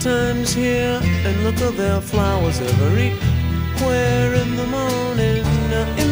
Summertime's 0.00 0.54
here, 0.54 1.00
and 1.02 1.42
look 1.42 1.60
at 1.60 1.76
their 1.76 2.00
flowers 2.00 2.60
everywhere 2.60 4.34
in 4.34 4.54
the 4.54 4.66
morning, 4.66 5.44
uh, 5.72 5.96
in 5.96 5.96
the 5.96 5.96
morning, 5.96 6.07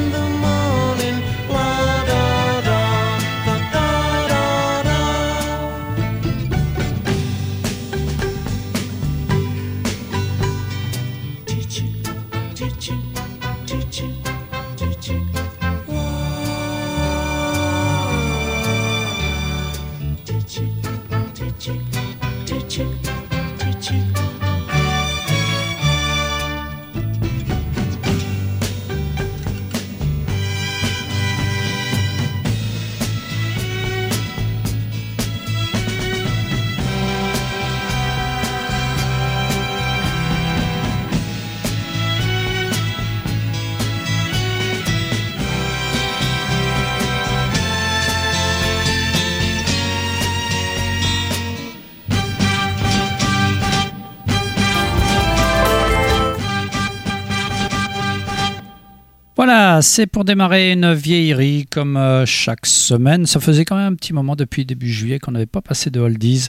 C'est 59.82 60.06
pour 60.06 60.25
démarrer 60.25 60.72
une 60.72 60.92
vieillerie 60.94 61.66
comme 61.70 61.97
euh, 61.97 62.26
chaque 62.26 62.66
semaine. 62.66 63.26
Ça 63.26 63.41
faisait 63.41 63.64
quand 63.64 63.76
même 63.76 63.92
un 63.92 63.97
petit 63.97 64.12
moment 64.12 64.37
depuis 64.37 64.64
début 64.64 64.91
juillet 64.91 65.19
qu'on 65.19 65.32
n'avait 65.32 65.47
pas 65.47 65.60
passé 65.60 65.91
de 65.91 66.00
oldies. 66.00 66.48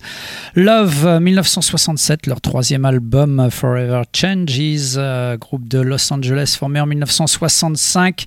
Love 0.55 1.05
euh, 1.05 1.19
1967, 1.19 2.27
leur 2.27 2.41
troisième 2.41 2.85
album 2.85 3.39
euh, 3.39 3.49
Forever 3.49 4.03
Changes, 4.15 4.95
euh, 4.97 5.37
groupe 5.37 5.67
de 5.67 5.79
Los 5.79 6.11
Angeles 6.11 6.55
formé 6.57 6.79
en 6.79 6.85
1965. 6.85 8.25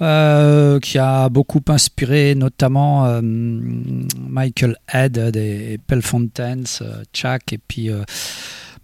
euh, 0.00 0.78
qui 0.78 0.98
a 0.98 1.28
beaucoup 1.28 1.60
inspiré 1.68 2.34
notamment 2.36 3.06
euh, 3.06 3.20
Michael 3.20 4.76
Head 4.92 5.18
des 5.30 5.78
Pell 5.86 6.02
Fountains, 6.02 6.62
euh, 6.82 7.02
Chuck 7.12 7.52
et 7.52 7.58
puis 7.58 7.90
euh, 7.90 8.04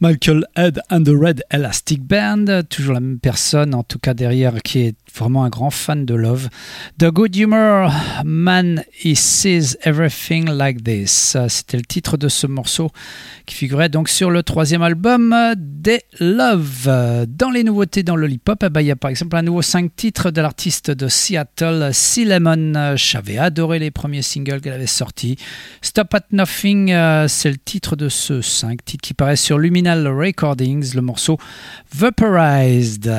Michael 0.04 0.44
Head 0.54 0.82
and 0.90 1.04
the 1.04 1.14
Red 1.18 1.44
Elastic 1.50 2.02
Band, 2.02 2.44
toujours 2.68 2.92
la 2.92 3.00
même 3.00 3.18
personne 3.18 3.74
en 3.74 3.82
tout 3.82 3.98
cas 3.98 4.12
derrière 4.12 4.60
qui 4.62 4.80
est 4.80 4.96
vraiment 5.16 5.44
un 5.44 5.48
grand 5.48 5.70
fan 5.70 6.04
de 6.04 6.14
Love. 6.14 6.50
The 6.98 7.06
Good 7.06 7.34
Humor 7.34 7.90
Man, 8.22 8.84
He 9.02 9.16
Sees 9.16 9.78
Everything 9.82 10.50
Like 10.50 10.84
This. 10.84 11.38
C'était 11.48 11.78
le 11.78 11.84
titre 11.84 12.18
de 12.18 12.28
ce 12.28 12.46
morceau 12.46 12.90
qui 13.46 13.54
figurait 13.54 13.88
donc 13.88 14.10
sur 14.10 14.30
le 14.30 14.42
troisième 14.42 14.82
album 14.82 15.34
des 15.56 16.02
Love. 16.20 17.26
Dans 17.26 17.50
les 17.50 17.64
nouveautés 17.64 18.02
dans 18.02 18.16
le 18.16 18.30
hip-hop, 18.30 18.62
eh 18.62 18.68
ben, 18.68 18.82
il 18.82 18.88
y 18.88 18.90
a 18.90 18.96
par 18.96 19.10
exemple 19.10 19.36
un 19.36 19.42
nouveau 19.42 19.62
5 19.62 19.94
titres 19.96 20.30
de 20.30 20.42
l'artiste 20.42 20.90
de 20.90 21.08
Seattle, 21.08 21.90
C. 21.94 22.26
Lemon. 22.26 22.94
J'avais 22.96 23.38
adoré 23.38 23.78
les 23.78 23.90
premiers 23.90 24.22
singles 24.22 24.60
qu'elle 24.60 24.74
avait 24.74 24.86
sortis. 24.86 25.36
Stop 25.80 26.12
at 26.12 26.26
Nothing, 26.32 26.92
euh, 26.92 27.26
c'est 27.28 27.50
le 27.50 27.56
titre 27.56 27.96
de 27.96 28.08
ce 28.08 28.42
5 28.42 28.84
titres 28.84 29.02
qui 29.02 29.14
paraît 29.14 29.36
sur 29.36 29.58
Recordings, 30.02 30.94
le 30.94 31.02
morceau 31.02 31.38
Vaporized. 31.92 33.10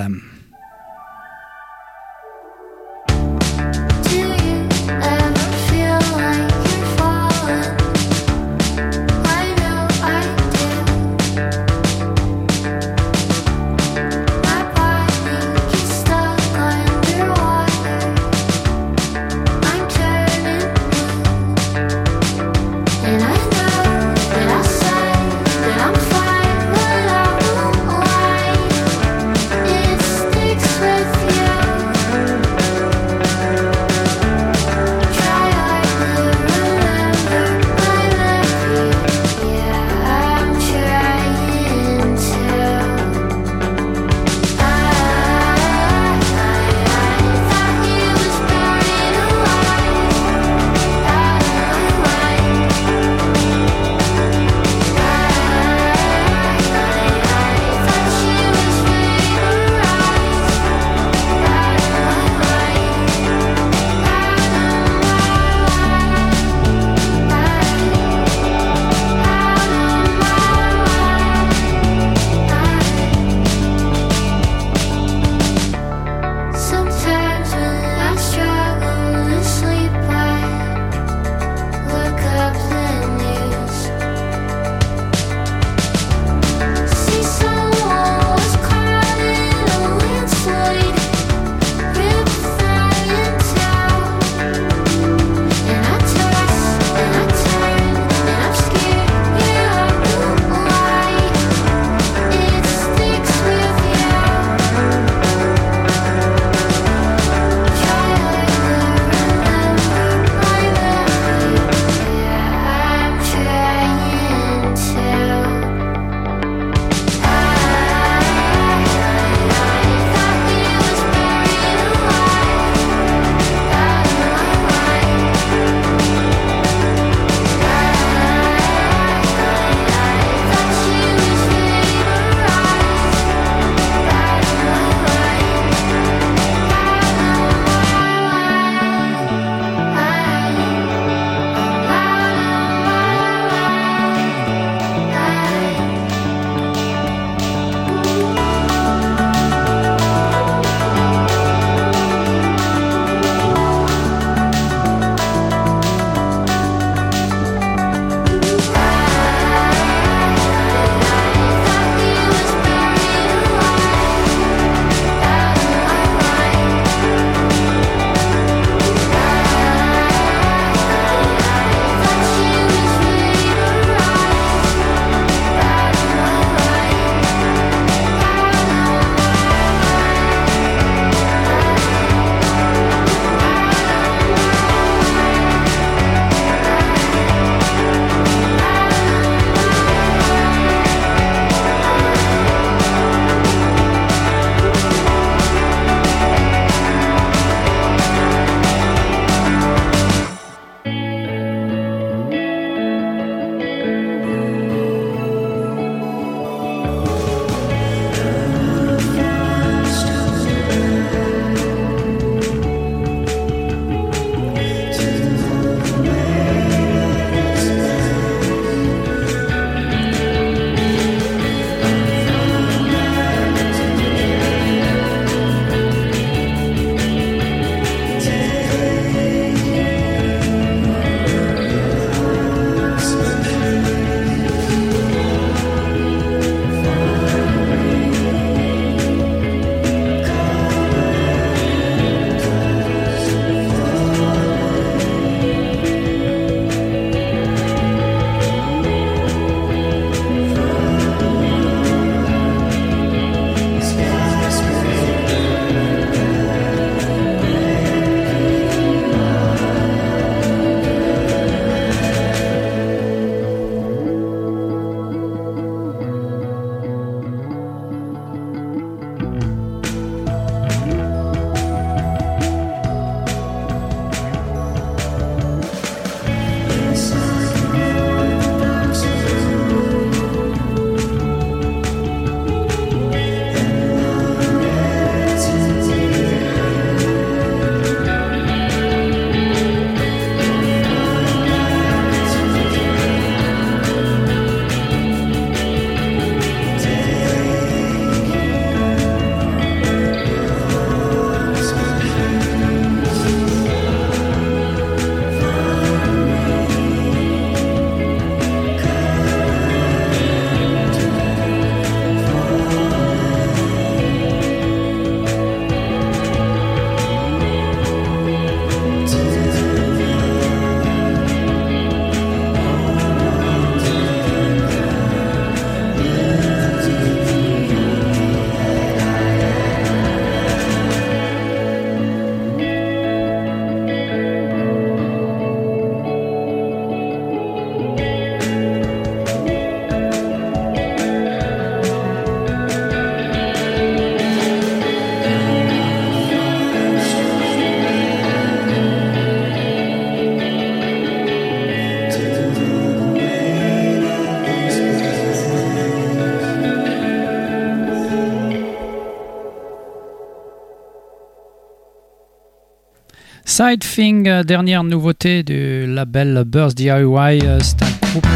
Side 363.57 363.79
Thing, 363.79 364.27
euh, 364.27 364.43
dernière 364.43 364.83
nouveauté 364.83 365.41
du 365.41 365.85
label 365.87 366.43
Burst 366.45 366.75
DIY, 366.75 366.89
euh, 366.91 367.57
c'est 367.61 367.81
un 367.83 368.09
groupe. 368.09 368.27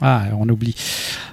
Ah, 0.00 0.26
on 0.38 0.48
oublie. 0.48 0.76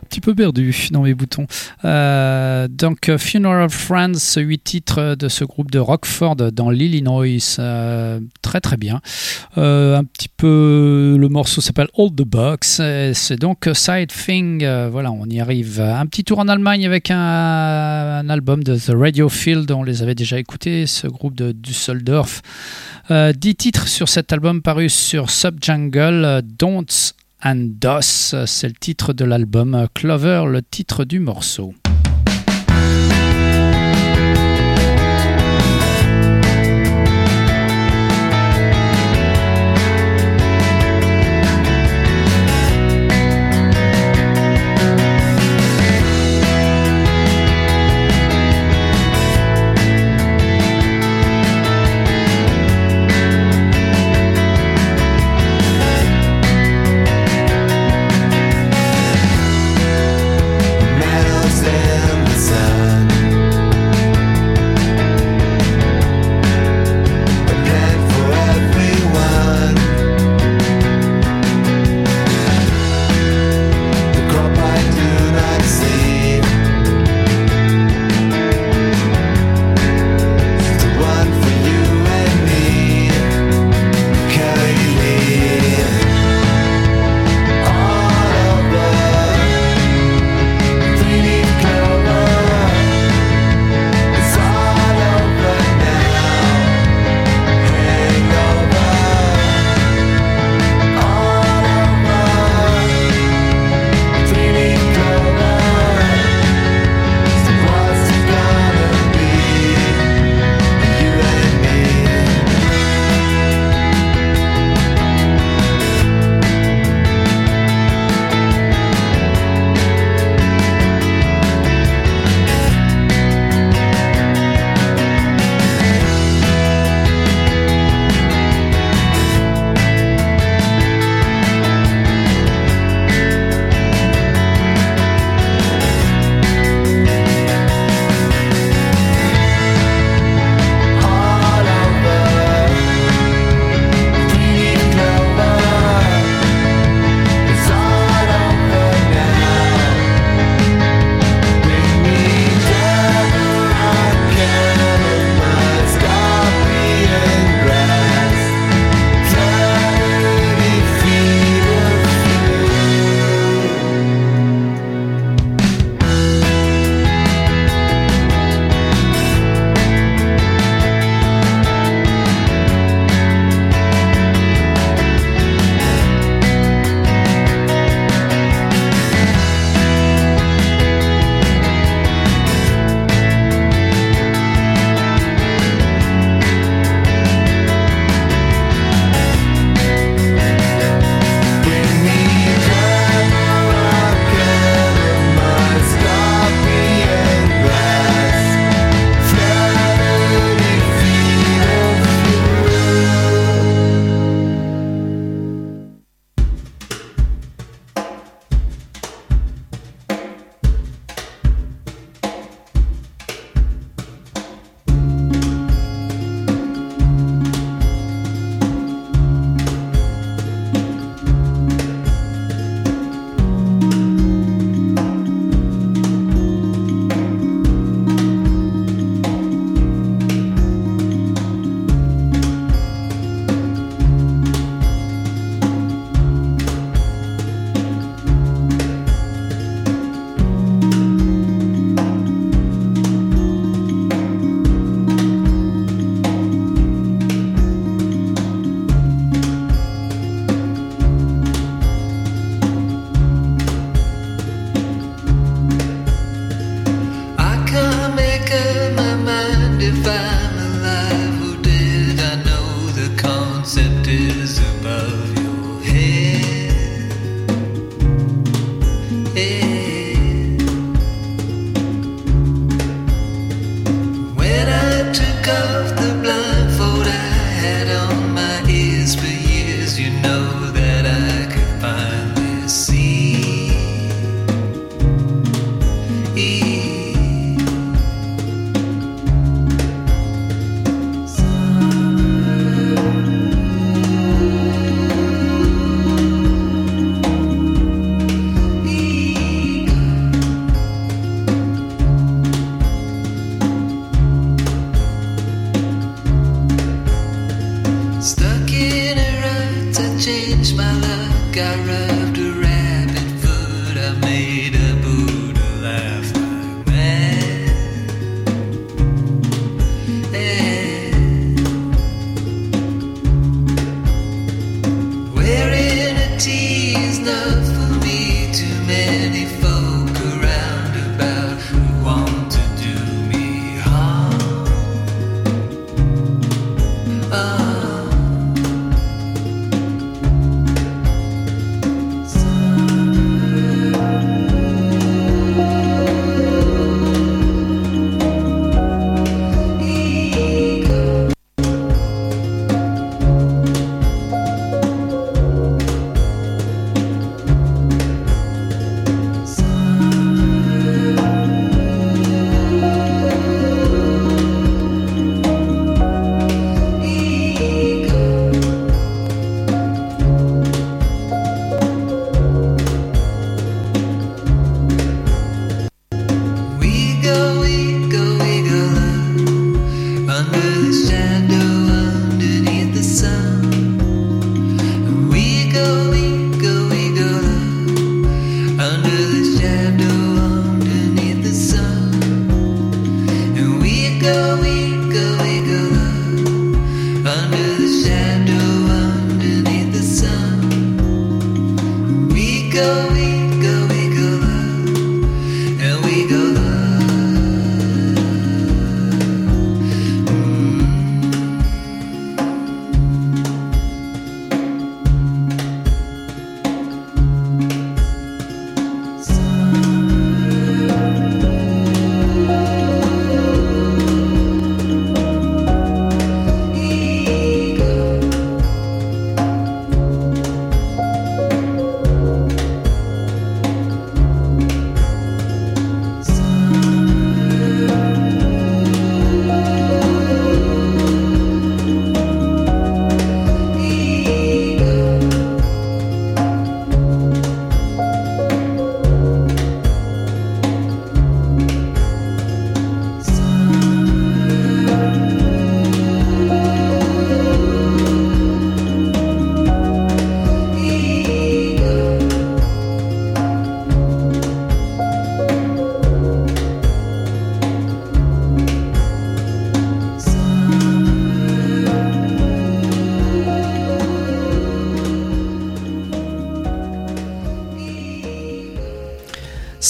Un 0.02 0.06
petit 0.08 0.20
peu 0.20 0.34
perdu 0.34 0.74
dans 0.90 1.04
mes 1.04 1.14
boutons. 1.14 1.46
Euh, 1.86 2.68
donc, 2.68 3.16
Funeral 3.18 3.70
Friends, 3.70 4.38
huit 4.38 4.64
titres 4.64 5.14
de 5.14 5.28
ce 5.28 5.44
groupe 5.44 5.70
de 5.70 5.78
Rockford 5.78 6.38
dans 6.38 6.72
l'Illinois. 6.72 7.28
Très 8.42 8.62
très 8.62 8.78
bien. 8.78 9.00
Un 9.58 10.04
petit 10.04 10.30
peu. 10.30 11.16
Le 11.20 11.30
morceau 11.30 11.62
s'appelle 11.62 11.90
All 11.98 12.10
the 12.10 12.24
Box. 12.24 12.82
C'est 13.14 13.40
donc 13.40 13.70
Side 13.74 14.12
Thing. 14.12 14.66
voilà, 14.92 15.12
on 15.12 15.26
y 15.26 15.40
arrive. 15.40 15.82
Un 15.82 16.06
petit 16.08 16.24
tour 16.24 16.40
en 16.40 16.48
Allemagne 16.48 16.86
avec 16.86 17.12
un, 17.12 17.18
un 17.18 18.30
album 18.30 18.64
de 18.64 18.76
The 18.76 18.92
Radio 18.96 19.30
Field. 19.30 19.72
On 19.72 19.84
les 19.84 20.02
avait 20.02 20.16
déjà 20.16 20.40
écoutés. 20.40 20.88
Ce 20.88 21.06
groupe 21.08 21.36
de 21.36 21.52
Düsseldorf. 21.52 22.42
Euh, 23.12 23.34
10 23.34 23.56
titres 23.56 23.88
sur 23.90 24.08
cet 24.08 24.32
album 24.32 24.62
paru 24.62 24.88
sur 24.88 25.30
Subjungle, 25.30 26.24
euh, 26.24 26.42
Don'ts 26.42 27.14
and 27.44 27.68
Dos, 27.82 28.34
euh, 28.34 28.46
c'est 28.46 28.70
le 28.70 28.76
titre 28.76 29.12
de 29.12 29.26
l'album, 29.26 29.88
Clover, 29.94 30.46
le 30.48 30.62
titre 30.62 31.04
du 31.04 31.20
morceau. 31.20 31.74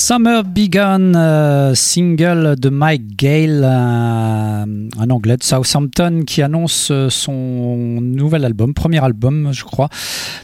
Summer 0.05 0.43
Begun, 0.43 1.15
euh, 1.15 1.73
single 1.75 2.57
de 2.59 2.67
Mike 2.67 3.15
Gale, 3.15 3.61
euh, 3.63 4.65
un 4.99 5.09
anglais 5.09 5.37
de 5.37 5.43
Southampton 5.43 6.23
qui 6.27 6.41
annonce 6.41 6.89
euh, 6.91 7.09
son 7.09 8.01
nouvel 8.01 8.43
album, 8.43 8.73
premier 8.73 9.01
album 9.01 9.53
je 9.53 9.63
crois. 9.63 9.87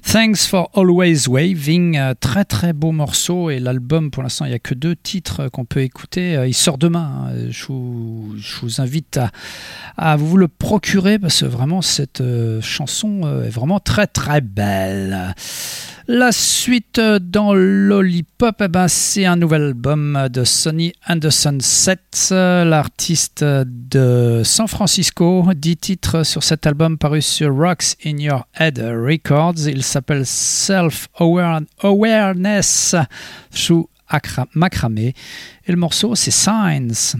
Thanks 0.10 0.48
for 0.48 0.72
Always 0.76 1.28
Waving, 1.28 1.98
euh, 1.98 2.14
très 2.18 2.46
très 2.46 2.72
beau 2.72 2.94
morceau 2.94 3.50
et 3.50 3.60
l'album 3.60 4.12
pour 4.12 4.24
l'instant 4.24 4.46
il 4.46 4.50
n'y 4.50 4.56
a 4.56 4.60
que 4.60 4.74
deux 4.74 4.96
titres 4.96 5.50
qu'on 5.50 5.66
peut 5.66 5.82
écouter. 5.82 6.38
Euh, 6.38 6.48
Il 6.48 6.54
sort 6.54 6.78
demain, 6.78 7.28
hein. 7.28 7.50
je, 7.50 7.66
vous, 7.68 8.80
invite 8.80 9.20
à, 9.98 10.16
vous 10.16 10.38
le 10.38 10.48
procurer 10.48 11.20
parce 11.20 11.42
que 11.42 11.46
vraiment 11.48 11.82
cette 11.82 12.22
euh, 12.22 12.62
chanson 12.62 13.24
euh, 13.26 13.44
est 13.44 13.50
vraiment 13.50 13.82
très 13.82 14.08
très 14.08 14.40
belle. 14.40 15.36
La 16.12 16.32
suite 16.32 16.98
euh, 16.98 17.20
dans 17.22 17.54
Lollipop, 17.54 18.56
eh 18.62 18.68
ben, 18.68 18.88
c'est 18.88 19.28
un 19.28 19.40
nouvel 19.50 19.64
album 19.64 20.28
de 20.32 20.44
Sonny 20.44 20.94
Anderson 21.08 21.58
7, 21.60 22.30
euh, 22.34 22.64
l'artiste 22.66 23.44
de 23.44 24.44
San 24.46 24.68
Francisco. 24.68 25.44
10 25.56 25.78
titres 25.78 26.24
sur 26.24 26.44
cet 26.44 26.68
album 26.68 27.00
paru 27.00 27.20
sur 27.24 27.52
Rocks 27.56 27.96
in 28.06 28.20
Your 28.20 28.46
Head 28.60 28.78
Records. 28.78 29.66
Il 29.68 29.82
s'appelle 29.82 30.28
Self 30.28 31.08
Awareness 31.82 32.96
sous 33.50 33.90
Acra- 34.08 34.46
macramé. 34.54 35.16
Et 35.66 35.72
le 35.72 35.78
morceau, 35.78 36.14
c'est 36.14 36.30
Signs. 36.30 37.16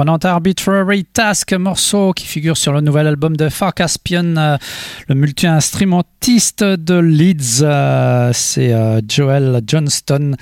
Surprenante. 0.00 0.24
Arbitrary 0.24 1.04
Task, 1.04 1.52
morceau 1.52 2.12
qui 2.12 2.24
figure 2.24 2.56
sur 2.56 2.72
le 2.72 2.80
nouvel 2.80 3.06
album 3.06 3.36
de 3.36 3.50
Far 3.50 3.74
Caspian, 3.74 4.36
euh, 4.38 4.56
le 5.08 5.14
multi-instrumentiste 5.14 6.64
de 6.64 6.94
Leeds. 6.94 7.62
euh, 7.62 8.30
C'est 8.32 8.72
euh, 8.72 9.02
Joel 9.06 9.60
Johnston 9.66 10.36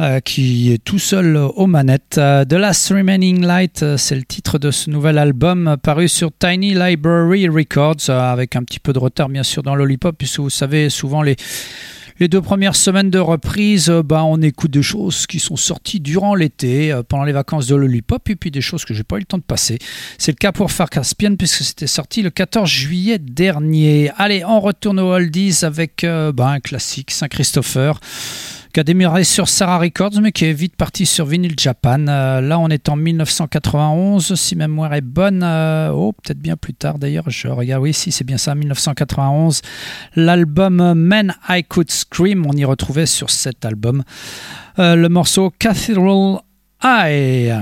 euh, 0.00 0.20
qui 0.20 0.72
est 0.72 0.82
tout 0.82 0.98
seul 0.98 1.36
aux 1.36 1.66
manettes. 1.66 2.14
The 2.14 2.52
Last 2.52 2.88
Remaining 2.88 3.44
Light, 3.44 3.84
c'est 3.98 4.16
le 4.16 4.24
titre 4.24 4.58
de 4.58 4.70
ce 4.70 4.88
nouvel 4.88 5.18
album 5.18 5.76
paru 5.82 6.08
sur 6.08 6.30
Tiny 6.38 6.72
Library 6.72 7.48
Records, 7.48 8.08
avec 8.08 8.56
un 8.56 8.62
petit 8.62 8.80
peu 8.80 8.94
de 8.94 8.98
retard 8.98 9.28
bien 9.28 9.42
sûr 9.42 9.62
dans 9.62 9.74
Lollipop, 9.74 10.16
puisque 10.16 10.40
vous 10.40 10.48
savez, 10.48 10.88
souvent 10.88 11.20
les 11.20 11.36
les 12.18 12.28
deux 12.28 12.40
premières 12.40 12.76
semaines 12.76 13.10
de 13.10 13.18
reprise, 13.18 13.90
euh, 13.90 14.02
bah, 14.02 14.24
on 14.24 14.40
écoute 14.40 14.70
des 14.70 14.82
choses 14.82 15.26
qui 15.26 15.38
sont 15.38 15.56
sorties 15.56 16.00
durant 16.00 16.34
l'été, 16.34 16.92
euh, 16.92 17.02
pendant 17.02 17.24
les 17.24 17.32
vacances 17.32 17.66
de 17.66 17.76
Lollipop, 17.76 18.30
et 18.30 18.36
puis 18.36 18.50
des 18.50 18.60
choses 18.60 18.84
que 18.84 18.94
j'ai 18.94 19.04
pas 19.04 19.16
eu 19.16 19.20
le 19.20 19.26
temps 19.26 19.38
de 19.38 19.42
passer. 19.42 19.78
C'est 20.16 20.32
le 20.32 20.36
cas 20.36 20.52
pour 20.52 20.70
Far 20.70 20.88
Caspian, 20.88 21.36
puisque 21.36 21.62
c'était 21.62 21.86
sorti 21.86 22.22
le 22.22 22.30
14 22.30 22.68
juillet 22.68 23.18
dernier. 23.18 24.10
Allez, 24.16 24.44
on 24.44 24.60
retourne 24.60 24.98
aux 24.98 25.12
Oldies 25.12 25.58
avec 25.62 26.04
euh, 26.04 26.32
bah, 26.32 26.48
un 26.48 26.60
classique, 26.60 27.10
Saint-Christopher 27.10 28.00
qui 28.76 28.80
a 28.80 28.84
démarré 28.84 29.24
sur 29.24 29.48
Sarah 29.48 29.78
Records, 29.78 30.20
mais 30.20 30.32
qui 30.32 30.44
est 30.44 30.52
vite 30.52 30.76
parti 30.76 31.06
sur 31.06 31.24
Vinyl 31.24 31.54
Japan. 31.58 32.08
Euh, 32.08 32.42
là, 32.42 32.58
on 32.58 32.68
est 32.68 32.90
en 32.90 32.96
1991, 32.96 34.34
si 34.34 34.54
ma 34.54 34.68
mémoire 34.68 34.92
est 34.92 35.00
bonne. 35.00 35.42
euh, 35.42 35.88
oh, 35.94 36.12
peut-être 36.12 36.40
bien 36.40 36.58
plus 36.58 36.74
tard 36.74 36.98
d'ailleurs. 36.98 37.24
Je 37.30 37.48
regarde, 37.48 37.82
oui, 37.82 37.94
si 37.94 38.12
c'est 38.12 38.24
bien 38.24 38.36
ça, 38.36 38.54
1991. 38.54 39.62
L'album 40.14 40.92
Men 40.92 41.34
I 41.48 41.64
Could 41.64 41.90
Scream, 41.90 42.44
on 42.44 42.52
y 42.52 42.66
retrouvait 42.66 43.06
sur 43.06 43.30
cet 43.30 43.64
album 43.64 44.02
euh, 44.78 44.94
le 44.94 45.08
morceau 45.08 45.50
Cathedral 45.58 46.40
Eye. 46.84 47.54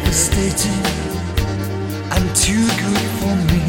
Devastating 0.00 0.84
and 2.14 2.36
too 2.36 2.66
good 2.82 3.06
for 3.18 3.34
me. 3.50 3.64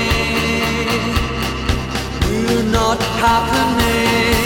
We're 2.28 2.70
not 2.72 3.00
happening. 3.24 4.43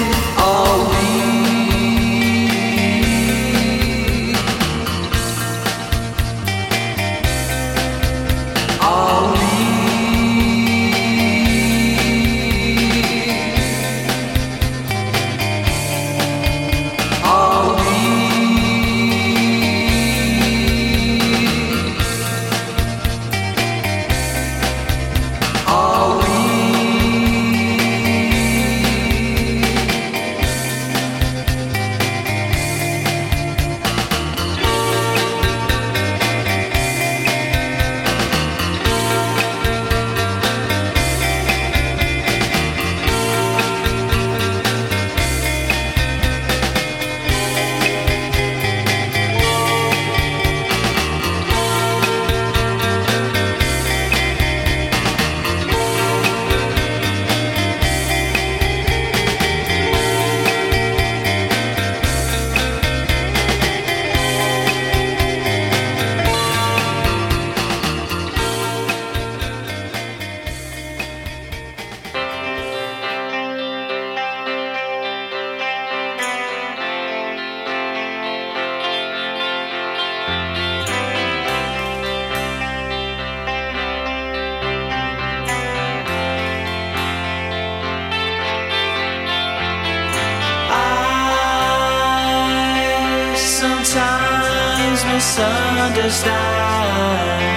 Misunderstand 95.17 97.56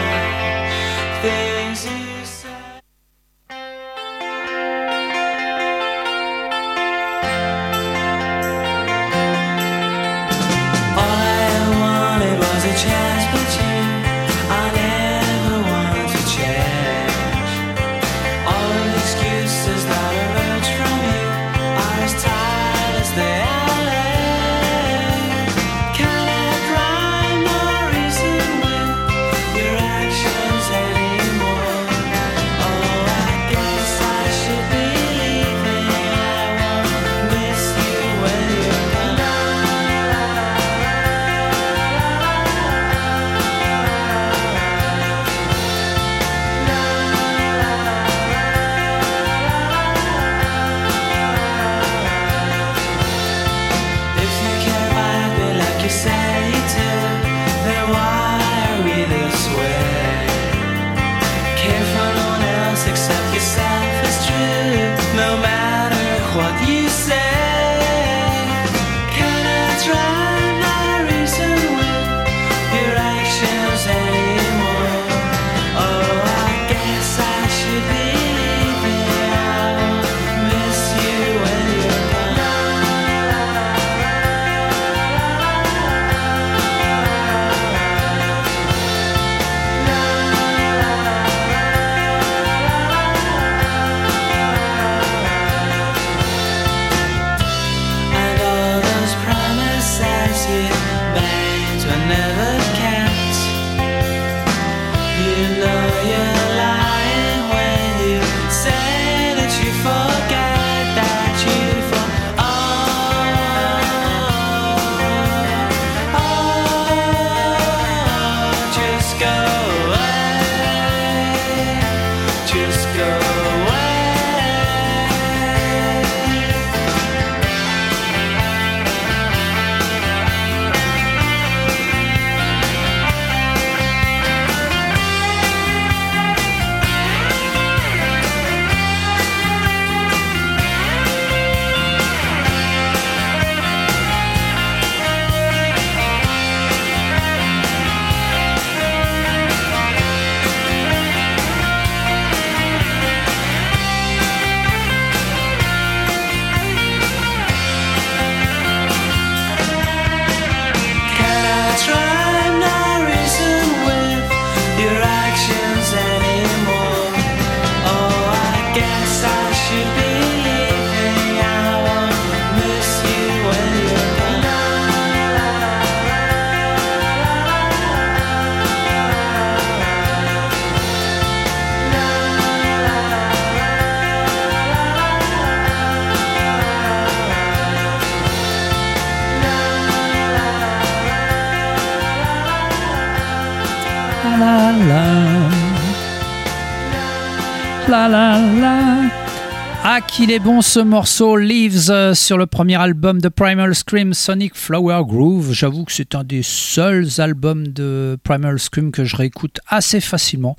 qu'il 200.21 200.33
est 200.33 200.39
bon 200.39 200.61
ce 200.61 200.81
morceau 200.81 201.39
Leaves 201.39 201.89
euh, 201.89 202.13
sur 202.13 202.37
le 202.37 202.45
premier 202.45 202.77
album 202.77 203.23
de 203.23 203.31
Primal 203.31 203.75
Scream 203.75 204.13
Sonic 204.13 204.55
Flower 204.55 205.01
Groove. 205.07 205.55
J'avoue 205.55 205.87
que 205.87 205.93
c'est 205.93 206.15
un 206.15 206.25
des 206.25 206.43
seuls 206.43 207.09
albums 207.17 207.69
de 207.69 208.19
Primal 208.23 208.59
Scream 208.59 208.93
que 208.93 209.05
je 209.05 209.17
réécoute 209.17 209.61
assez 209.67 209.99
facilement. 209.99 210.59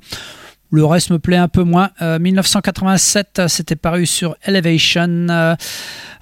Le 0.74 0.86
reste 0.86 1.10
me 1.10 1.18
plaît 1.18 1.36
un 1.36 1.48
peu 1.48 1.64
moins. 1.64 1.90
Euh, 2.00 2.18
1987, 2.18 3.40
euh, 3.40 3.48
c'était 3.48 3.76
paru 3.76 4.06
sur 4.06 4.36
Elevation. 4.42 5.26
Euh, 5.28 5.54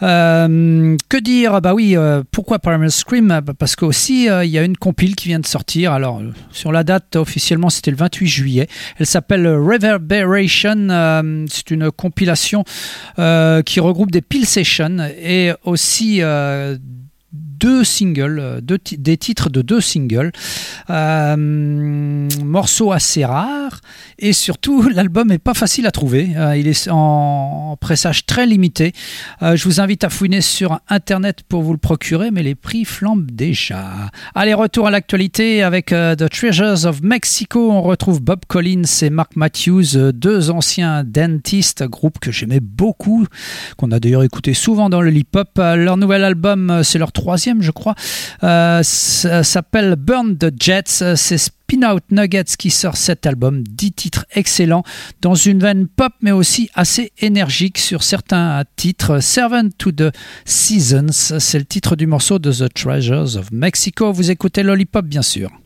euh, 0.02 0.96
que 1.08 1.16
dire? 1.18 1.60
Bah 1.60 1.72
oui, 1.72 1.96
pourquoi 2.32 2.58
Primal 2.58 2.90
Scream? 2.90 3.28
Bah 3.28 3.52
Parce 3.56 3.76
qu'aussi, 3.76 4.24
il 4.24 4.50
y 4.50 4.58
a 4.58 4.64
une 4.64 4.76
compile 4.76 5.14
qui 5.14 5.28
vient 5.28 5.38
de 5.38 5.46
sortir. 5.46 5.92
Alors, 5.92 6.20
sur 6.50 6.72
la 6.72 6.82
date, 6.82 7.14
officiellement, 7.14 7.70
c'était 7.70 7.92
le 7.92 7.96
28 7.96 8.26
juillet. 8.26 8.66
Elle 8.98 9.06
s'appelle 9.06 9.46
Reverberation. 9.46 11.46
C'est 11.48 11.70
une 11.70 11.92
compilation 11.92 12.64
qui 13.16 13.80
regroupe 13.80 14.10
des 14.10 14.22
Peel 14.22 14.46
Sessions 14.46 14.98
et 15.22 15.52
aussi 15.62 16.22
deux 17.60 17.84
singles, 17.84 18.38
euh, 18.40 18.60
des 18.60 19.16
titres 19.16 19.50
de 19.50 19.62
deux 19.62 19.80
singles, 19.80 20.32
euh, 20.88 21.36
morceaux 21.36 22.90
assez 22.90 23.24
rares 23.24 23.80
et 24.18 24.32
surtout 24.32 24.88
l'album 24.94 25.30
est 25.30 25.38
pas 25.38 25.54
facile 25.54 25.86
à 25.86 25.90
trouver. 25.90 26.30
Euh, 26.36 26.56
il 26.56 26.66
est 26.66 26.88
en, 26.90 27.76
pressage 27.80 28.26
très 28.26 28.46
limité. 28.46 28.92
Je 29.40 29.64
vous 29.64 29.80
invite 29.80 30.04
à 30.04 30.10
fouiner 30.10 30.40
sur 30.40 30.80
internet 30.88 31.42
pour 31.48 31.62
vous 31.62 31.72
le 31.72 31.78
procurer, 31.78 32.30
mais 32.30 32.42
les 32.42 32.54
prix 32.54 32.84
flambent 32.84 33.30
déjà. 33.30 34.10
Allez, 34.34 34.54
retour 34.54 34.88
à 34.88 34.90
l'actualité 34.90 35.62
avec 35.62 35.86
The 35.86 36.28
Treasures 36.28 36.84
of 36.84 37.00
Mexico. 37.02 37.70
On 37.70 37.80
retrouve 37.80 38.20
Bob 38.20 38.40
Collins 38.48 38.82
et 39.02 39.10
Mark 39.10 39.36
Matthews, 39.36 40.12
deux 40.12 40.50
anciens 40.50 41.04
dentistes, 41.04 41.84
groupe 41.84 42.18
que 42.18 42.32
j'aimais 42.32 42.60
beaucoup, 42.60 43.26
qu'on 43.76 43.92
a 43.92 44.00
d'ailleurs 44.00 44.24
écouté 44.24 44.52
souvent 44.52 44.90
dans 44.90 45.00
le 45.00 45.12
hip-hop. 45.12 45.50
Leur 45.56 45.96
nouvel 45.96 46.24
album, 46.24 46.82
c'est 46.82 46.98
leur 46.98 47.12
troisième, 47.12 47.49
je 47.60 47.70
crois, 47.70 47.94
euh, 48.42 48.82
s'appelle 48.82 49.96
Burn 49.96 50.36
the 50.36 50.52
Jets. 50.58 51.02
Euh, 51.02 51.16
C'est 51.16 51.38
Spin-Out 51.38 52.04
Nuggets 52.10 52.56
qui 52.58 52.70
sort 52.70 52.96
cet 52.96 53.26
album, 53.26 53.62
10 53.62 53.92
titres 53.92 54.26
excellents, 54.34 54.82
dans 55.20 55.34
une 55.34 55.60
veine 55.60 55.86
pop 55.86 56.12
mais 56.20 56.32
aussi 56.32 56.68
assez 56.74 57.12
énergique 57.18 57.78
sur 57.78 58.02
certains 58.02 58.64
titres. 58.76 59.20
Servant 59.20 59.68
to 59.78 59.92
the 59.92 60.12
Seasons, 60.44 61.38
c'est 61.38 61.58
le 61.58 61.64
titre 61.64 61.96
du 61.96 62.06
morceau 62.06 62.38
de 62.38 62.52
The 62.52 62.72
Treasures 62.72 63.36
of 63.36 63.52
Mexico. 63.52 64.12
Vous 64.12 64.30
écoutez 64.30 64.62
Lollipop 64.62 65.06
bien 65.06 65.22
sûr. 65.22 65.59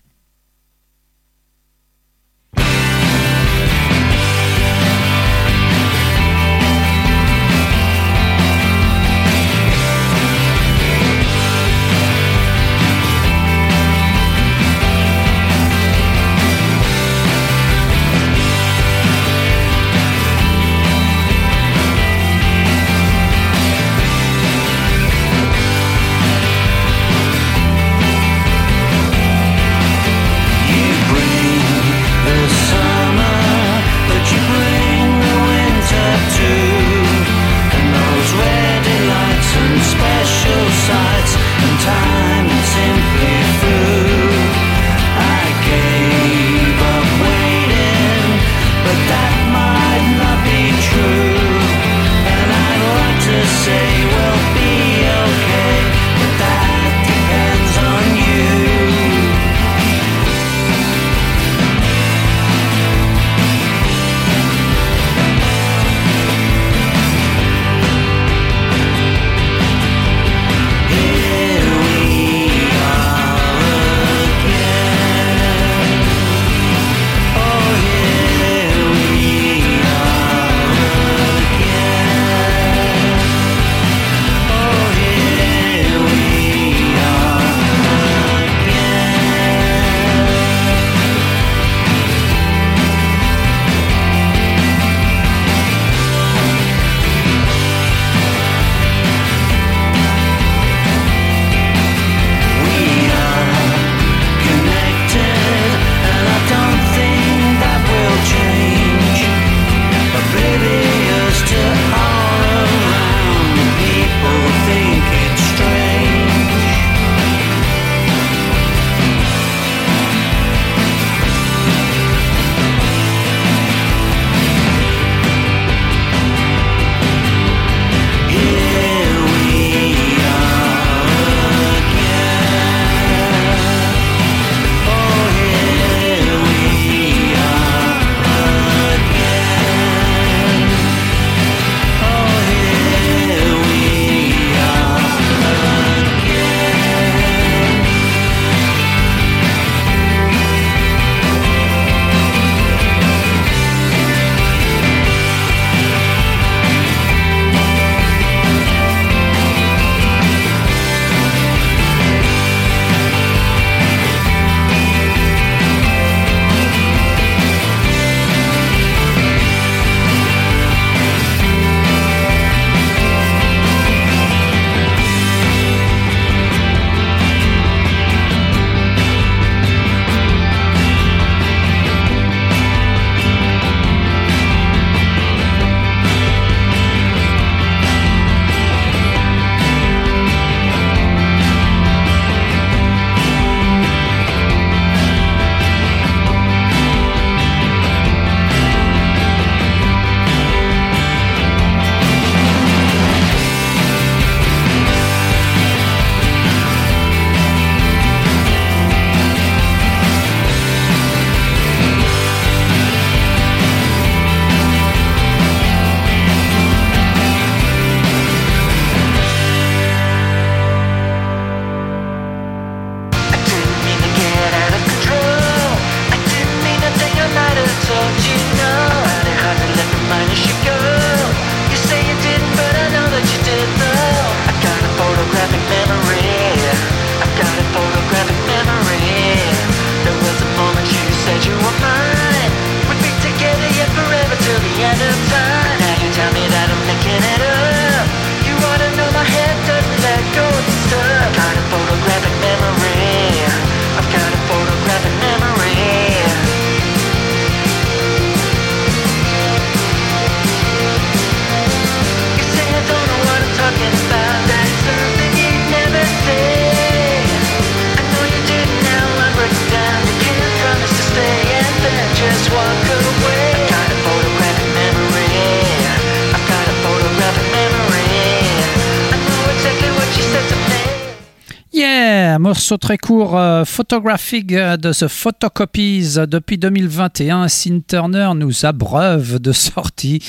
Morceau 282.65 282.79
très 282.79 282.97
court, 282.97 283.37
euh, 283.37 283.67
photographique 283.67 284.51
euh, 284.55 284.79
de 284.79 284.91
The 284.91 285.07
Photocopies 285.07 286.15
euh, 286.17 286.25
depuis 286.25 286.57
2021. 286.57 287.47
Sin 287.49 287.81
Turner 287.87 288.31
nous 288.35 288.65
abreuve 288.65 289.39
de 289.39 289.53
sorties. 289.53 290.23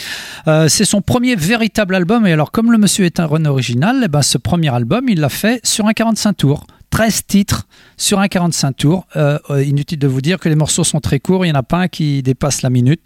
Euh, 0.46 0.68
c'est 0.68 0.84
son 0.84 1.02
premier 1.02 1.38
véritable 1.38 1.96
album. 1.96 2.28
Et 2.28 2.34
alors, 2.34 2.52
comme 2.52 2.74
le 2.74 2.78
monsieur 2.78 3.06
est 3.06 3.22
un 3.22 3.26
run 3.26 3.46
original, 3.46 4.02
eh 4.04 4.10
ben, 4.10 4.22
ce 4.22 4.38
premier 4.38 4.68
album, 4.76 5.08
il 5.08 5.22
l'a 5.22 5.30
fait 5.30 5.62
sur 5.64 5.88
un 5.88 5.94
45 5.94 6.34
tours. 6.34 6.68
13 6.96 7.26
titres 7.28 7.68
sur 7.98 8.20
un 8.20 8.30
45 8.30 8.72
tours. 8.72 9.06
Euh, 9.18 9.38
inutile 9.66 10.00
de 10.00 10.08
vous 10.08 10.22
dire 10.22 10.40
que 10.40 10.48
les 10.48 10.56
morceaux 10.56 10.86
sont 10.86 11.02
très 11.02 11.20
courts, 11.20 11.46
il 11.46 11.50
n'y 11.50 11.58
en 11.58 11.60
a 11.60 11.64
pas 11.64 11.80
un 11.80 11.88
qui 11.90 12.24
dépasse 12.24 12.62
la 12.62 12.70
minute. 12.70 13.06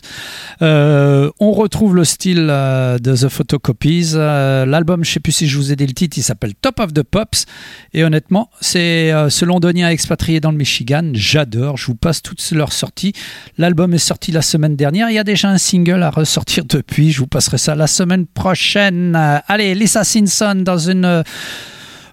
Euh, 0.61 1.31
on 1.39 1.53
retrouve 1.53 1.95
le 1.95 2.03
style 2.03 2.49
euh, 2.51 2.99
de 2.99 3.15
The 3.15 3.29
Photocopies. 3.29 4.11
L'album, 4.13 5.03
je 5.03 5.09
ne 5.09 5.13
sais 5.13 5.19
plus 5.19 5.31
si 5.31 5.47
je 5.47 5.57
vous 5.57 5.71
ai 5.71 5.75
dit 5.75 5.87
le 5.87 5.93
titre, 5.93 6.19
il 6.19 6.21
s'appelle 6.21 6.53
Top 6.53 6.79
of 6.79 6.93
the 6.93 7.01
Pops. 7.01 7.47
Et 7.95 8.03
honnêtement, 8.03 8.51
c'est 8.61 9.11
ce 9.29 9.43
londonien 9.43 9.89
expatrié 9.89 10.39
dans 10.39 10.51
le 10.51 10.57
Michigan. 10.57 11.09
J'adore, 11.15 11.77
je 11.77 11.87
vous 11.87 11.95
passe 11.95 12.21
toutes 12.21 12.47
leurs 12.51 12.73
sorties. 12.73 13.13
L'album 13.57 13.91
est 13.95 13.97
sorti 13.97 14.31
la 14.31 14.43
semaine 14.43 14.75
dernière. 14.75 15.09
Il 15.09 15.15
y 15.15 15.19
a 15.19 15.23
déjà 15.23 15.49
un 15.49 15.57
single 15.57 16.03
à 16.03 16.11
ressortir 16.11 16.63
depuis. 16.65 17.11
Je 17.11 17.21
vous 17.21 17.27
passerai 17.27 17.57
ça 17.57 17.73
la 17.73 17.87
semaine 17.87 18.27
prochaine. 18.27 19.15
Allez, 19.47 19.73
Lisa 19.73 20.03
Simpson 20.03 20.61
dans 20.63 20.77
une. 20.77 21.23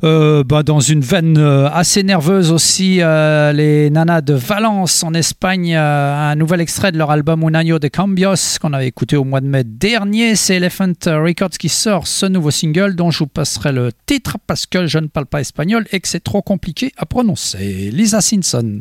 Euh, 0.05 0.45
bah, 0.45 0.63
dans 0.63 0.81
une 0.81 1.01
veine 1.01 1.39
euh, 1.39 1.69
assez 1.71 2.03
nerveuse 2.03 2.53
aussi, 2.53 2.99
euh, 3.01 3.53
les 3.53 3.91
nanas 3.91 4.21
de 4.21 4.35
Valence 4.35 5.03
en 5.03 5.15
Espagne, 5.15 5.75
un 5.75 6.35
nouvel 6.35 6.61
extrait 6.61 6.93
de 6.93 6.99
leur 6.99 7.11
album 7.11 7.45
Un 7.45 7.55
año 7.55 7.79
de 7.79 7.89
cambios 7.89 8.59
qu'on 8.61 8.73
avait 8.73 8.89
écouté 8.89 9.17
au 9.17 9.25
mois 9.25 9.41
de 9.41 9.47
mai 9.47 9.65
dernier. 9.65 10.37
C'est 10.37 10.57
Elephant 10.57 10.93
Records 11.07 11.51
qui 11.51 11.69
sort 11.69 12.07
ce 12.07 12.27
nouveau 12.27 12.51
single 12.51 12.95
dont 12.95 13.11
je 13.11 13.21
vous 13.21 13.27
passerai 13.27 13.73
le 13.73 13.91
titre 14.07 14.37
parce 14.47 14.67
que 14.67 14.87
je 14.87 14.99
ne 14.99 15.07
parle 15.07 15.27
pas 15.27 15.41
espagnol 15.41 15.87
et 15.93 16.01
que 16.01 16.09
c'est 16.09 16.23
trop 16.23 16.43
compliqué 16.43 16.93
à 16.97 17.07
prononcer. 17.07 17.91
Lisa 17.93 18.21
Simpson. 18.21 18.81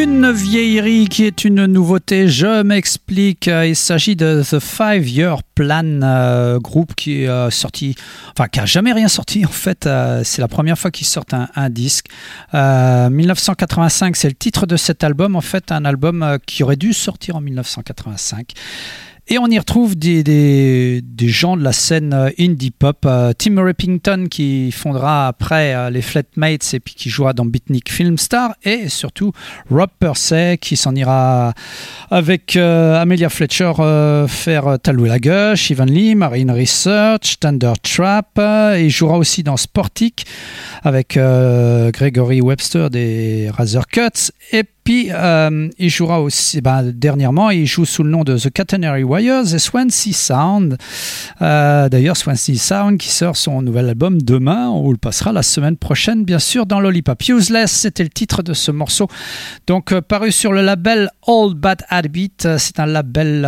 Une 0.00 0.30
vieillerie 0.30 1.08
qui 1.08 1.24
est 1.24 1.44
une 1.44 1.66
nouveauté, 1.66 2.28
je 2.28 2.62
m'explique. 2.62 3.48
Il 3.48 3.74
s'agit 3.74 4.14
de 4.14 4.44
The 4.48 4.60
Five 4.60 5.08
Year 5.08 5.42
Plan, 5.56 6.02
euh, 6.02 6.60
groupe 6.60 6.94
qui 6.94 7.24
est 7.24 7.28
euh, 7.28 7.50
sorti, 7.50 7.96
enfin 8.30 8.46
qui 8.46 8.60
jamais 8.64 8.92
rien 8.92 9.08
sorti 9.08 9.44
en 9.44 9.50
fait. 9.50 9.86
euh, 9.88 10.22
c'est 10.22 10.40
la 10.40 10.46
première 10.46 10.78
fois 10.78 10.92
qu'ils 10.92 11.08
sortent 11.08 11.34
un, 11.34 11.48
un 11.56 11.68
disque. 11.68 12.06
Euh, 12.54 13.10
1985, 13.10 14.14
c'est 14.14 14.28
le 14.28 14.34
titre 14.34 14.66
de 14.66 14.76
cet 14.76 15.02
album. 15.02 15.34
En 15.34 15.40
fait, 15.40 15.72
un 15.72 15.84
album 15.84 16.22
euh, 16.22 16.38
qui 16.46 16.62
aurait 16.62 16.76
dû 16.76 16.92
sortir 16.92 17.34
en 17.34 17.40
1985. 17.40 18.52
Et 19.30 19.36
on 19.36 19.46
y 19.48 19.58
retrouve 19.58 19.94
des, 19.94 21.02
gens 21.20 21.58
de 21.58 21.62
la 21.62 21.72
scène 21.72 22.14
euh, 22.14 22.30
indie 22.38 22.70
pop. 22.70 23.04
euh, 23.04 23.34
Tim 23.36 23.62
Rippington 23.62 24.26
qui 24.30 24.72
fondera 24.72 25.28
après 25.28 25.74
euh, 25.74 25.90
les 25.90 26.00
Flatmates 26.00 26.72
et 26.72 26.80
puis 26.80 26.94
qui 26.94 27.10
jouera 27.10 27.34
dans 27.34 27.44
Beatnik 27.44 27.92
Filmstar. 27.92 28.54
Et 28.62 28.88
surtout 28.88 29.32
Rob 29.70 29.90
Persey 29.98 30.56
qui 30.58 30.78
s'en 30.78 30.94
ira 30.94 31.52
avec 32.10 32.56
Amelia 32.56 33.28
Fletcher 33.28 33.72
faire 34.28 34.78
Talou 34.82 35.04
la 35.04 35.18
Gush, 35.18 35.68
Ivan 35.70 35.84
Lee, 35.84 36.14
Marine 36.14 36.50
Research, 36.50 37.38
Thunder 37.38 37.74
Trap. 37.82 38.40
il 38.78 38.88
jouera 38.88 39.18
aussi 39.18 39.42
dans 39.42 39.58
Sportic 39.58 40.24
avec 40.82 41.18
Gregory 41.18 42.40
Webster 42.40 42.88
des 42.88 43.50
Razor 43.54 43.86
Cuts. 43.88 44.32
Et 44.52 44.64
puis, 44.88 45.10
euh, 45.12 45.68
il 45.76 45.90
jouera 45.90 46.22
aussi, 46.22 46.62
ben, 46.62 46.82
dernièrement, 46.82 47.50
il 47.50 47.66
joue 47.66 47.84
sous 47.84 48.02
le 48.02 48.08
nom 48.08 48.24
de 48.24 48.38
The 48.38 48.48
Catenary 48.48 49.04
Wires 49.04 49.54
et 49.54 49.58
Swansea 49.58 50.14
Sound. 50.14 50.78
Euh, 51.42 51.90
D'ailleurs, 51.90 52.16
Swansea 52.16 52.54
Sound 52.54 52.96
qui 52.96 53.10
sort 53.10 53.36
son 53.36 53.60
nouvel 53.60 53.90
album 53.90 54.22
demain. 54.22 54.70
On 54.70 54.90
le 54.90 54.96
passera 54.96 55.30
la 55.30 55.42
semaine 55.42 55.76
prochaine, 55.76 56.24
bien 56.24 56.38
sûr, 56.38 56.64
dans 56.64 56.80
Lollipop. 56.80 57.22
Useless, 57.28 57.70
c'était 57.70 58.02
le 58.02 58.08
titre 58.08 58.42
de 58.42 58.54
ce 58.54 58.70
morceau. 58.70 59.08
Donc, 59.66 59.92
euh, 59.92 60.00
paru 60.00 60.32
sur 60.32 60.54
le 60.54 60.62
label 60.62 61.10
Old 61.26 61.58
Bad 61.58 61.82
Habit. 61.90 62.32
C'est 62.56 62.80
un 62.80 62.86
label 62.86 63.42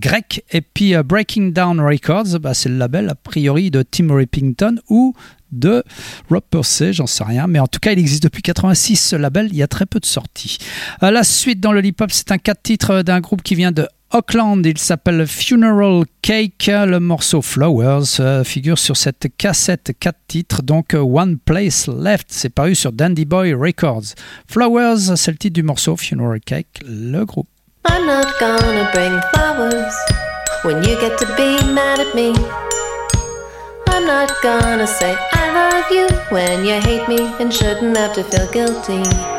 grec. 0.00 0.44
Et 0.52 0.60
puis, 0.60 0.94
Breaking 1.02 1.48
Down 1.48 1.80
Records, 1.80 2.38
bah, 2.40 2.54
c'est 2.54 2.68
le 2.68 2.76
label, 2.76 3.08
a 3.08 3.16
priori, 3.16 3.72
de 3.72 3.82
Tim 3.82 4.14
Rippington 4.14 4.76
ou 4.88 5.12
de 5.52 5.82
Rob 6.30 6.42
Persey, 6.50 6.92
j'en 6.92 7.06
sais 7.06 7.24
rien, 7.24 7.46
mais 7.46 7.58
en 7.58 7.66
tout 7.66 7.80
cas 7.80 7.92
il 7.92 7.98
existe 7.98 8.22
depuis 8.22 8.42
86 8.42 8.96
ce 8.96 9.16
label, 9.16 9.48
il 9.50 9.56
y 9.56 9.62
a 9.62 9.68
très 9.68 9.86
peu 9.86 10.00
de 10.00 10.06
sorties. 10.06 10.58
La 11.00 11.24
suite 11.24 11.60
dans 11.60 11.72
le 11.72 11.84
hip-hop, 11.84 12.10
c'est 12.12 12.32
un 12.32 12.38
4 12.38 12.62
titres 12.62 13.02
d'un 13.02 13.20
groupe 13.20 13.42
qui 13.42 13.54
vient 13.54 13.72
de 13.72 13.88
Auckland, 14.10 14.64
il 14.64 14.78
s'appelle 14.78 15.26
Funeral 15.26 16.04
Cake, 16.22 16.70
le 16.72 16.98
morceau 16.98 17.42
Flowers 17.42 18.20
euh, 18.20 18.42
figure 18.42 18.78
sur 18.78 18.96
cette 18.96 19.26
cassette 19.36 19.92
4 20.00 20.16
titres, 20.26 20.62
donc 20.62 20.94
euh, 20.94 21.00
One 21.00 21.36
Place 21.36 21.88
Left, 21.88 22.28
c'est 22.30 22.48
paru 22.48 22.74
sur 22.74 22.92
Dandy 22.92 23.26
Boy 23.26 23.52
Records. 23.52 24.14
Flowers, 24.46 25.16
c'est 25.16 25.30
le 25.30 25.36
titre 25.36 25.54
du 25.54 25.62
morceau 25.62 25.94
Funeral 25.98 26.40
Cake, 26.40 26.82
le 26.86 27.24
groupe. 27.26 27.48
I'm 27.86 28.06
not 28.06 28.32
gonna 28.40 28.90
bring 28.92 29.20
flowers 29.34 29.94
when 30.64 30.82
you 30.84 30.98
get 31.00 31.18
to 31.18 31.26
be 31.36 31.62
mad 31.72 32.00
at 32.00 32.14
me. 32.14 32.32
I'm 33.98 34.06
not 34.06 34.30
gonna 34.44 34.86
say 34.86 35.16
I 35.32 35.52
love 35.52 35.90
you 35.90 36.06
when 36.28 36.64
you 36.64 36.80
hate 36.80 37.08
me 37.08 37.34
and 37.40 37.52
shouldn't 37.52 37.96
have 37.96 38.14
to 38.14 38.22
feel 38.22 38.48
guilty. 38.52 39.37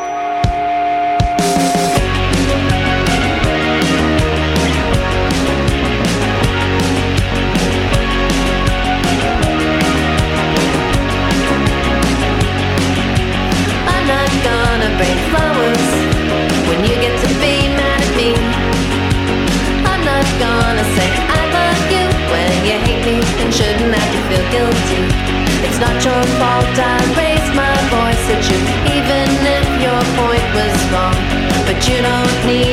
Feel 24.29 24.45
guilty. 24.51 25.01
It's 25.65 25.79
not 25.81 25.97
your 26.05 26.23
fault 26.37 26.77
I 26.77 27.01
raised 27.17 27.53
my 27.57 27.75
voice 27.89 28.25
at 28.29 28.41
you, 28.49 28.59
even 28.95 29.27
if 29.57 29.67
your 29.81 30.01
point 30.21 30.47
was 30.53 30.75
wrong. 30.93 31.17
But 31.65 31.79
you 31.89 31.97
don't 32.09 32.37
need 32.45 32.68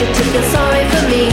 you 0.00 0.06
to 0.06 0.24
feel 0.32 0.46
sorry 0.48 0.84
for 0.92 1.02
me. 1.12 1.24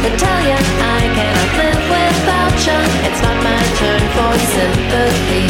But 0.00 0.16
tell 0.16 0.40
ya 0.48 0.58
I 0.96 1.00
cannot 1.16 1.50
live 1.60 1.84
without 1.92 2.56
you. 2.66 2.78
It's 3.04 3.20
not 3.20 3.36
my 3.44 3.62
turn 3.80 4.02
for 4.16 4.32
sympathy. 4.56 5.44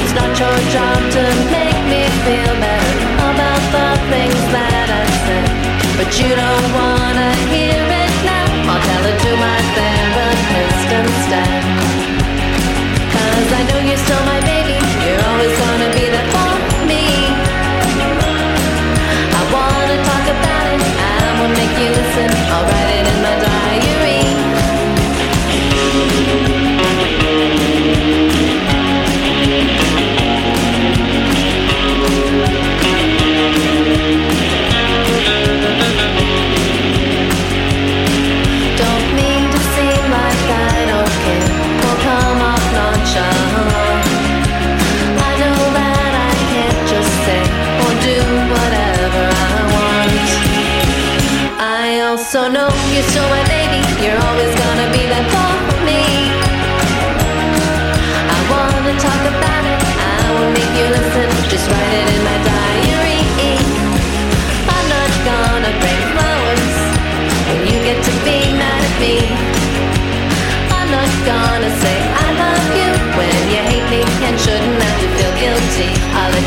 It's 0.00 0.14
not 0.20 0.30
your 0.36 0.58
job 0.74 1.00
to 1.16 1.24
make 1.56 1.80
me 1.88 2.02
feel 2.28 2.54
better 2.60 2.96
about 3.30 3.62
the 3.72 3.88
things 4.12 4.42
that 4.52 4.88
I 5.00 5.04
said. 5.24 5.48
But 5.96 6.10
you 6.20 6.28
don't 6.28 6.68
wanna 6.76 7.30
hear 7.48 7.80
it 8.04 8.14
now. 8.28 8.48
I'll 8.70 8.84
tell 8.90 9.04
it 9.08 9.18
to 9.24 9.32
my 9.46 9.58
therapist 9.76 10.88
instead. 11.00 11.62
Cause 13.16 13.48
I 13.58 13.62
know 13.68 13.80
you're 13.88 14.02
still 14.04 14.24
my 14.28 14.39
all 22.60 22.66
writing 22.66 23.06
in 23.06 23.22
my 23.22 23.38
diary. 23.38 23.49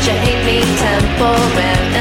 You 0.06 0.12
hate 0.12 0.44
me 0.44 0.60
temporarily. 0.76 1.93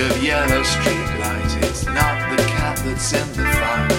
Of 0.00 0.22
yellow 0.22 0.62
streetlights. 0.62 1.62
It's 1.62 1.84
not 1.86 2.16
the 2.30 2.42
cat 2.44 2.80
that's 2.84 3.12
in 3.12 3.26
the 3.34 3.44
fight. 3.58 3.90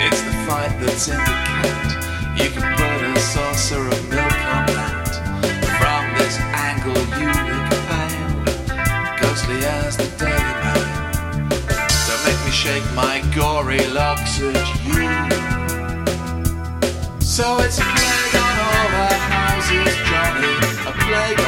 It's 0.00 0.20
the 0.20 0.32
fight 0.46 0.74
that's 0.80 1.08
in 1.08 1.16
the 1.16 1.36
cat. 1.48 1.88
You 2.36 2.50
can 2.50 2.64
put 2.76 3.00
a 3.02 3.18
saucer 3.18 3.86
of 3.86 4.08
milk 4.10 4.38
on 4.56 4.66
that. 4.76 5.08
From 5.78 6.02
this 6.18 6.36
angle 6.68 7.00
you 7.16 7.30
look 7.48 7.68
pale, 7.88 8.44
ghostly 9.20 9.64
as 9.64 9.96
the 9.96 10.08
Daily 10.20 10.54
Mail. 10.62 10.84
Don't 12.06 12.22
make 12.26 12.40
me 12.44 12.52
shake 12.52 12.86
my 12.94 13.22
gory 13.34 13.86
locks 13.88 14.40
at 14.40 14.68
you. 14.84 15.08
So 17.20 17.58
it's 17.64 17.78
a 17.78 17.82
plague 17.82 18.36
on 18.36 18.56
all 18.68 18.90
our 19.06 19.18
houses, 19.32 19.94
Johnny. 20.10 20.54
A 20.84 20.92
plague 20.92 21.47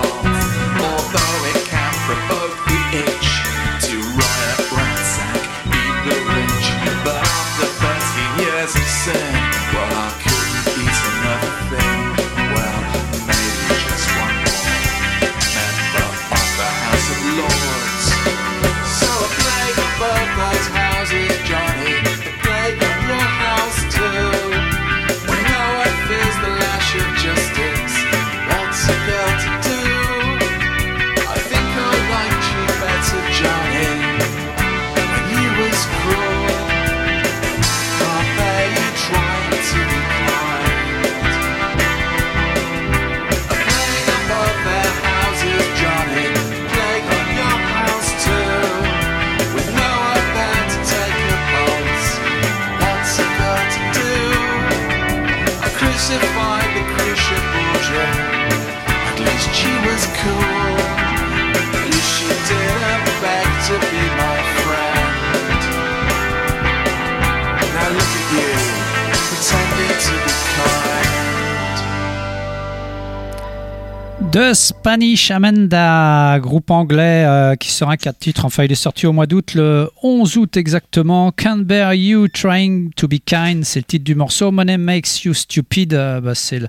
Spanish 74.53 75.31
Amanda, 75.31 76.37
groupe 76.39 76.71
anglais 76.71 77.23
euh, 77.25 77.55
qui 77.55 77.71
sera 77.71 77.97
quatre 77.97 78.19
titres. 78.19 78.45
Enfin, 78.45 78.63
il 78.65 78.71
est 78.71 78.75
sorti 78.75 79.07
au 79.07 79.13
mois 79.13 79.25
d'août, 79.25 79.53
le 79.55 79.89
11 80.03 80.37
août 80.37 80.57
exactement. 80.57 81.31
Can't 81.31 81.59
Bear 81.59 81.93
You 81.93 82.27
Trying 82.27 82.91
to 82.95 83.07
Be 83.07 83.15
Kind, 83.25 83.63
c'est 83.63 83.79
le 83.79 83.85
titre 83.85 84.03
du 84.03 84.15
morceau. 84.15 84.51
Money 84.51 84.77
Makes 84.77 85.23
You 85.23 85.33
Stupid, 85.33 85.93
euh, 85.93 86.21
bah, 86.21 86.35
c'est 86.35 86.59
le 86.59 86.67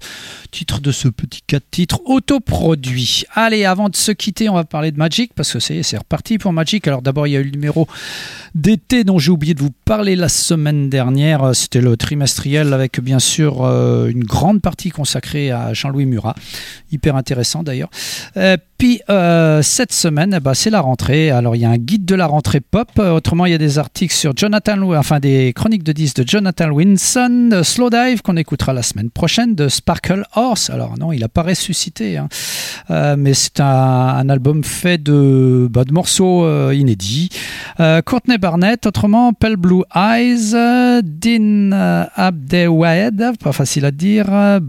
titre 0.51 0.81
de 0.81 0.93
ce 0.93 1.09
petit 1.09 1.41
quatre 1.47 1.69
titres 1.71 2.01
autoproduit. 2.05 3.25
Allez, 3.35 3.65
avant 3.65 3.89
de 3.89 3.97
se 3.97 4.13
quitter, 4.13 4.49
on 4.49 4.55
va 4.55 4.65
parler 4.65 4.93
de 4.93 4.99
Magic 4.99 5.33
parce 5.35 5.53
que 5.53 5.59
c'est 5.59 5.83
c'est 5.83 5.99
reparti 5.99 6.39
pour 6.39 6.53
Magic. 6.53 6.87
Alors 6.87 7.03
d'abord, 7.03 7.27
il 7.27 7.33
y 7.33 7.37
a 7.37 7.41
eu 7.41 7.45
le 7.45 7.51
numéro 7.51 7.89
d'été 8.55 9.05
dont 9.05 9.19
j'ai 9.19 9.31
oublié 9.31 9.55
de 9.55 9.61
vous 9.61 9.73
parler 9.85 10.15
la 10.17 10.29
semaine 10.29 10.89
dernière. 10.89 11.43
Euh, 11.43 11.53
C'était 11.53 11.81
le 11.81 11.97
trimestriel 11.97 12.73
avec 12.73 13.01
bien 13.01 13.19
sûr 13.19 13.65
euh, 13.65 14.07
une 14.09 14.25
grande 14.25 14.63
partie 14.63 14.91
consacrée 14.91 15.51
à 15.51 15.75
Jean-Louis 15.75 16.07
Murat. 16.07 16.35
Hyper 16.93 17.17
intéressant 17.17 17.63
d'ailleurs. 17.63 17.72
Euh, 18.37 18.57
puis 18.79 19.01
euh, 19.11 19.63
cette 19.63 19.93
semaine, 19.93 20.39
ben, 20.43 20.55
c'est 20.55 20.71
la 20.71 20.81
rentrée. 20.81 21.31
Alors 21.31 21.57
il 21.57 21.63
y 21.63 21.65
a 21.65 21.71
un 21.71 21.77
guide 21.77 22.05
de 22.05 22.15
la 22.15 22.27
rentrée 22.27 22.61
pop. 22.61 22.89
Euh, 22.99 23.13
Autrement, 23.13 23.47
il 23.47 23.53
y 23.53 23.55
a 23.55 23.59
des 23.59 23.79
articles 23.79 24.15
sur 24.15 24.33
Jonathan, 24.37 24.81
enfin 24.95 25.21
des 25.21 25.53
chroniques 25.55 25.85
de 25.85 25.93
10 25.93 26.15
de 26.15 26.25
Jonathan 26.27 26.71
Winson, 26.71 27.49
de 27.51 27.63
Slow 27.63 27.91
Dive 27.91 28.23
qu'on 28.23 28.37
écoutera 28.37 28.73
la 28.73 28.83
semaine 28.83 29.11
prochaine, 29.11 29.55
de 29.55 29.69
Sparkle 29.69 30.25
Horse. 30.35 30.71
Alors 30.71 30.99
non, 30.99 31.13
il 31.13 31.21
n'a 31.21 31.29
pas 31.29 31.43
ressuscité, 31.43 32.19
hein. 32.19 32.29
Mais 33.17 33.35
c'est 33.35 33.61
un, 33.61 34.29
album 34.29 34.65
fait 34.65 35.03
de, 35.03 35.69
bah, 35.71 35.85
de 35.85 35.93
morceaux 35.93 36.71
inédits. 36.73 37.31
Courtney 38.05 38.39
Barnett, 38.39 38.87
autrement 38.87 39.33
Pale 39.33 39.57
Blue 39.57 39.83
Eyes, 39.95 40.55
euh, 41.73 42.05
Abdelwahed, 42.15 43.39
pas 43.43 43.53
facile 43.53 43.85
à 43.85 43.91
dire, 43.91 44.27
euh, 44.31 44.61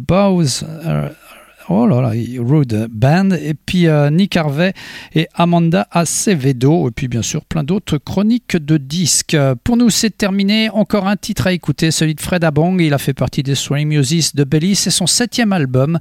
Oh 1.70 1.88
là 1.88 2.02
là, 2.02 2.12
Rude 2.40 2.88
Band, 2.92 3.32
et 3.32 3.54
puis 3.54 3.88
euh, 3.88 4.10
Nick 4.10 4.36
Harvey 4.36 4.74
et 5.16 5.28
Amanda 5.34 5.88
Acevedo, 5.92 6.90
et 6.90 6.92
puis 6.92 7.08
bien 7.08 7.22
sûr 7.22 7.46
plein 7.46 7.64
d'autres 7.64 7.98
chroniques 7.98 8.58
de 8.58 8.78
disques. 8.78 9.38
Pour 9.64 9.78
nous, 9.78 9.90
c'est 9.90 10.10
terminé. 10.10 10.70
Encore 10.70 11.08
un 11.08 11.16
titre 11.16 11.48
à 11.48 11.54
écouter, 11.54 11.92
celui 11.92 12.16
de 12.16 12.22
Fred 12.22 12.44
Abong. 12.44 12.80
Il 12.82 12.94
a 12.94 12.98
fait 12.98 13.14
partie 13.14 13.44
des 13.44 13.56
Swing 13.56 13.88
Music 13.88 14.36
de 14.36 14.44
Belly. 14.44 14.76
C'est 14.76 14.90
son 14.90 15.08
septième 15.08 15.54
album, 15.54 16.00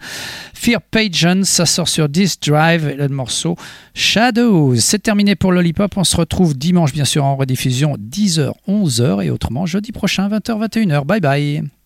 Fear 0.55 0.81
Pageant. 0.83 1.45
Ça 1.45 1.67
sort 1.67 1.89
sur 1.89 2.09
Disc 2.09 2.41
Drive 2.47 2.89
et 2.89 2.97
le 2.97 3.09
morceau 3.09 3.57
Shadows. 3.95 4.77
C'est 4.77 5.03
terminé 5.03 5.37
pour 5.37 5.53
Lollipop. 5.53 5.97
On 5.97 6.05
se 6.05 6.17
retrouve 6.17 6.57
dimanche, 6.57 6.93
bien 6.93 7.05
sûr, 7.05 7.25
en 7.25 7.37
rediffusion 7.37 7.97
10h, 7.97 8.53
11h 8.69 9.25
et 9.25 9.31
autrement 9.31 9.67
jeudi 9.67 9.93
prochain, 9.93 10.29
20h, 10.29 10.69
21h. 10.69 11.05
Bye 11.05 11.21
bye. 11.21 11.82